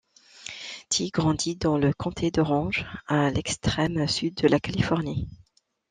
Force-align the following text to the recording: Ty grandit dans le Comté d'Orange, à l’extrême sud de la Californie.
Ty 0.89 1.11
grandit 1.11 1.57
dans 1.57 1.77
le 1.77 1.93
Comté 1.93 2.31
d'Orange, 2.31 2.87
à 3.05 3.29
l’extrême 3.29 4.07
sud 4.07 4.33
de 4.33 4.47
la 4.47 4.59
Californie. 4.59 5.27